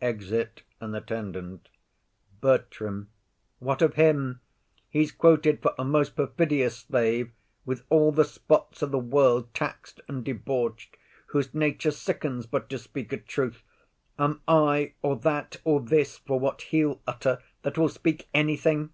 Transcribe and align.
[Exit 0.00 0.62
an 0.80 0.94
Attendant.] 0.94 1.68
BERTRAM. 2.40 3.10
What 3.58 3.82
of 3.82 3.94
him? 3.94 4.40
He's 4.88 5.10
quoted 5.10 5.60
for 5.60 5.74
a 5.76 5.84
most 5.84 6.14
perfidious 6.14 6.76
slave, 6.76 7.32
With 7.64 7.82
all 7.90 8.12
the 8.12 8.24
spots 8.24 8.84
o' 8.84 8.86
the 8.86 9.00
world 9.00 9.52
tax'd 9.52 10.00
and 10.06 10.22
debauch'd: 10.24 10.96
Whose 11.26 11.52
nature 11.54 11.90
sickens 11.90 12.46
but 12.46 12.68
to 12.70 12.78
speak 12.78 13.12
a 13.12 13.16
truth. 13.16 13.64
Am 14.16 14.42
I 14.46 14.92
or 15.02 15.16
that 15.16 15.56
or 15.64 15.80
this 15.80 16.18
for 16.18 16.38
what 16.38 16.62
he'll 16.62 17.00
utter, 17.04 17.42
That 17.62 17.76
will 17.76 17.88
speak 17.88 18.28
anything? 18.32 18.92